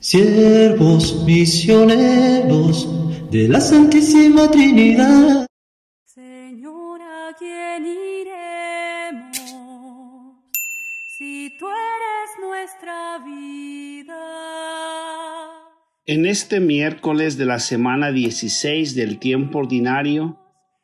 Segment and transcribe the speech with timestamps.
[0.00, 2.88] Siervos misioneros
[3.32, 5.48] de la Santísima Trinidad.
[6.04, 9.34] Señor, ¿a quién iremos
[11.18, 14.14] si tú eres nuestra vida?
[16.06, 20.38] En este miércoles de la semana 16 del tiempo ordinario,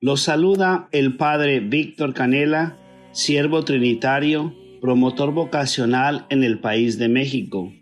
[0.00, 2.76] los saluda el Padre Víctor Canela,
[3.12, 7.72] siervo trinitario, promotor vocacional en el país de México.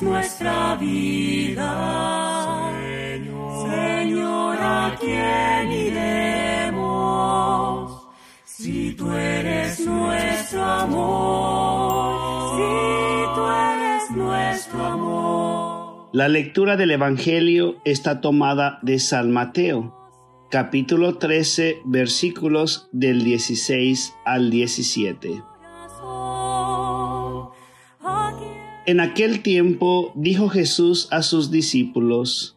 [0.00, 1.70] Nuestra vida.
[2.80, 7.28] Señor, Señor, ¿a quién iremos
[8.44, 12.18] si tú eres nuestro amor?
[12.54, 12.62] Si
[13.34, 16.08] tú eres nuestro amor.
[16.12, 19.96] La lectura del Evangelio está tomada de San Mateo,
[20.48, 25.42] capítulo 13, versículos del 16 al 17.
[28.88, 32.56] En aquel tiempo dijo Jesús a sus discípulos,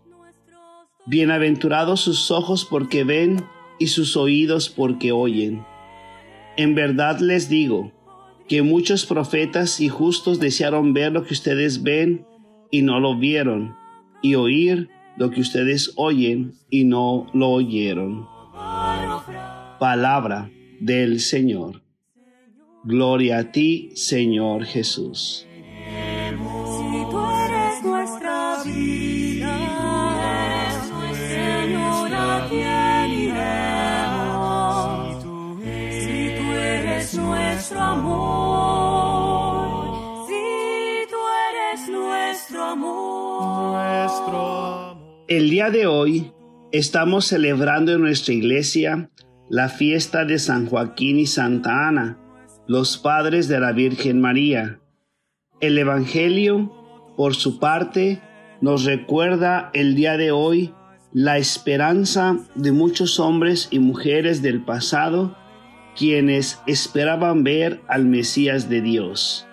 [1.06, 3.44] Bienaventurados sus ojos porque ven
[3.80, 5.66] y sus oídos porque oyen.
[6.56, 7.92] En verdad les digo
[8.48, 12.26] que muchos profetas y justos desearon ver lo que ustedes ven
[12.72, 13.76] y no lo vieron,
[14.22, 18.26] y oír lo que ustedes oyen y no lo oyeron.
[19.82, 21.82] Palabra del Señor.
[22.86, 25.46] Gloria a ti, Señor Jesús.
[45.28, 46.32] El día de hoy
[46.72, 49.10] estamos celebrando en nuestra iglesia
[49.50, 52.20] la fiesta de San Joaquín y Santa Ana,
[52.68, 54.80] los padres de la Virgen María.
[55.62, 56.72] El Evangelio,
[57.18, 58.22] por su parte,
[58.62, 60.74] nos recuerda el día de hoy
[61.12, 65.36] la esperanza de muchos hombres y mujeres del pasado
[65.98, 69.46] quienes esperaban ver al Mesías de Dios.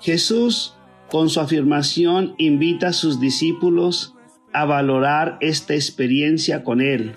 [0.00, 0.76] Jesús,
[1.10, 4.14] con su afirmación, invita a sus discípulos
[4.52, 7.16] a valorar esta experiencia con Él.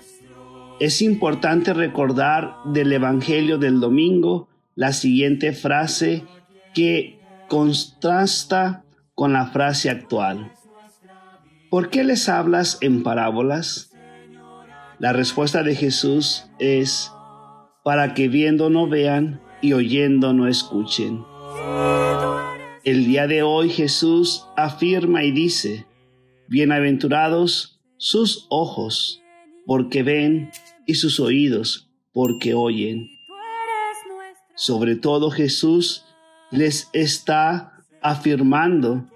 [0.80, 6.24] Es importante recordar del Evangelio del domingo la siguiente frase
[6.74, 8.84] que contrasta
[9.14, 10.52] con la frase actual.
[11.70, 13.92] ¿Por qué les hablas en parábolas?
[14.98, 17.12] La respuesta de Jesús es,
[17.84, 21.24] para que viendo no vean y oyendo no escuchen.
[22.84, 25.86] El día de hoy Jesús afirma y dice,
[26.48, 29.20] Bienaventurados sus ojos,
[29.66, 30.50] porque ven,
[30.86, 33.10] y sus oídos, porque oyen.
[34.54, 36.06] Sobre todo Jesús
[36.50, 39.06] les está afirmando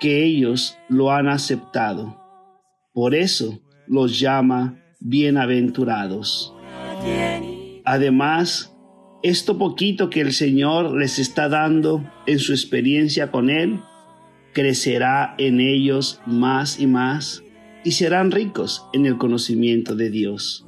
[0.00, 2.20] que ellos lo han aceptado.
[2.92, 6.52] Por eso los llama bienaventurados.
[7.84, 8.74] Además,
[9.22, 13.80] esto poquito que el Señor les está dando en su experiencia con Él,
[14.52, 17.44] crecerá en ellos más y más
[17.84, 20.66] y serán ricos en el conocimiento de Dios.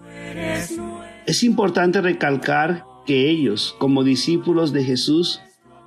[1.27, 5.41] Es importante recalcar que ellos, como discípulos de Jesús,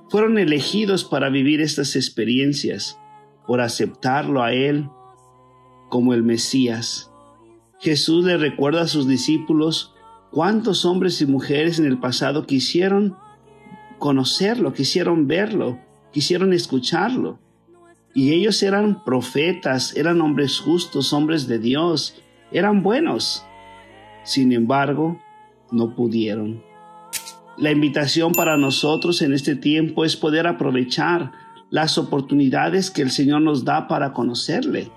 [0.08, 2.98] fueron elegidos para vivir estas experiencias,
[3.46, 4.88] por aceptarlo a Él
[5.88, 7.10] como el Mesías.
[7.78, 9.94] Jesús le recuerda a sus discípulos
[10.30, 13.16] cuántos hombres y mujeres en el pasado quisieron
[13.98, 15.78] conocerlo, quisieron verlo,
[16.12, 17.38] quisieron escucharlo.
[18.14, 22.14] Y ellos eran profetas, eran hombres justos, hombres de Dios,
[22.50, 23.44] eran buenos.
[24.24, 25.20] Sin embargo,
[25.70, 26.62] no pudieron.
[27.58, 31.32] La invitación para nosotros en este tiempo es poder aprovechar
[31.70, 34.90] las oportunidades que el Señor nos da para conocerle,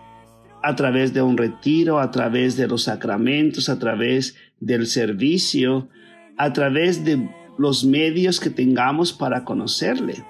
[0.61, 5.89] a través de un retiro, a través de los sacramentos, a través del servicio,
[6.37, 10.23] a través de los medios que tengamos para conocerle.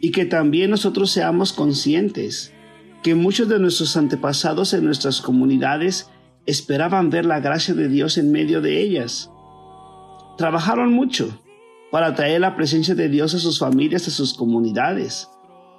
[0.00, 2.52] Y que también nosotros seamos conscientes
[3.02, 6.10] que muchos de nuestros antepasados en nuestras comunidades
[6.46, 9.30] esperaban ver la gracia de Dios en medio de ellas.
[10.36, 11.40] Trabajaron mucho
[11.90, 15.28] para traer la presencia de Dios a sus familias, a sus comunidades,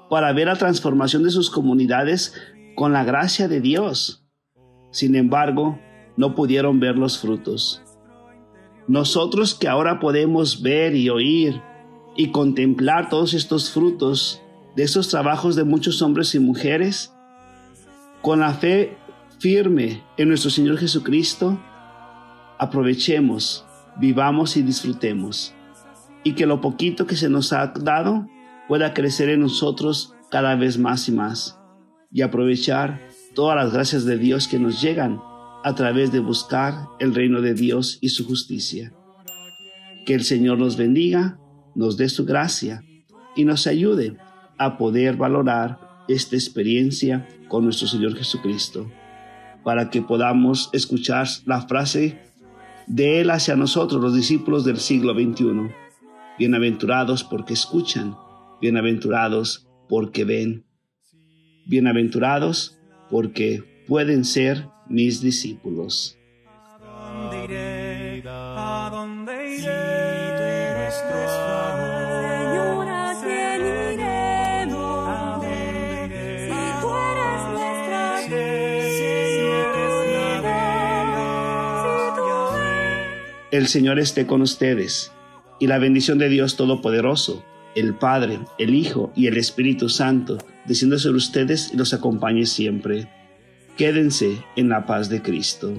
[0.10, 2.34] para ver la transformación de sus comunidades
[2.76, 4.26] con la gracia de Dios.
[4.92, 5.80] Sin embargo,
[6.18, 7.82] no pudieron ver los frutos.
[8.88, 11.62] Nosotros que ahora podemos ver y oír
[12.18, 14.42] y contemplar todos estos frutos
[14.76, 17.14] de estos trabajos de muchos hombres y mujeres,
[18.22, 18.98] con la fe
[19.40, 21.60] firme en nuestro Señor Jesucristo,
[22.58, 23.66] aprovechemos,
[23.98, 25.54] vivamos y disfrutemos,
[26.24, 28.28] y que lo poquito que se nos ha dado
[28.68, 31.58] pueda crecer en nosotros cada vez más y más.
[32.14, 33.00] y aprovechar
[33.36, 35.22] todas las gracias de Dios que nos llegan
[35.64, 38.92] a través de buscar el reino de Dios y su justicia.
[40.06, 41.40] Que el Señor nos bendiga,
[41.74, 42.84] nos dé su gracia
[43.36, 44.18] y nos ayude
[44.58, 48.92] a poder valorar esta experiencia con nuestro Señor Jesucristo,
[49.64, 52.20] para que podamos escuchar la frase
[52.88, 55.72] de Él hacia nosotros, los discípulos del siglo XXI.
[56.38, 58.18] Bienaventurados porque escuchan,
[58.62, 60.66] bienaventurados porque ven,
[61.68, 62.80] bienaventurados
[63.10, 66.18] porque pueden ser mis discípulos.
[83.52, 85.12] El Señor esté con ustedes,
[85.62, 90.98] y la bendición de Dios Todopoderoso, el Padre, el Hijo y el Espíritu Santo, descienda
[90.98, 93.08] sobre ustedes y los acompañe siempre.
[93.78, 95.72] Quédense en la paz de Cristo.